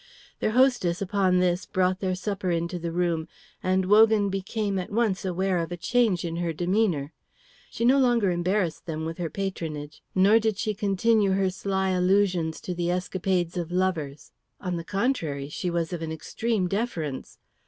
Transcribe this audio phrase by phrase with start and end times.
[0.39, 3.27] Their hostess upon this brought their supper into the room,
[3.61, 7.13] and Wogan became at once aware of a change in her demeanour.
[7.69, 12.59] She no longer embarrassed them with her patronage, nor did she continue her sly allusions
[12.61, 14.31] to the escapades of lovers.
[14.59, 17.37] On the contrary, she was of an extreme deference.